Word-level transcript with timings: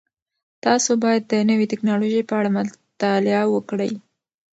تاسو 0.65 0.91
باید 1.03 1.23
د 1.27 1.33
نوې 1.49 1.65
تکنالوژۍ 1.71 2.21
په 2.29 2.33
اړه 2.39 2.49
مطالعه 2.57 3.43
وکړئ. 3.53 3.91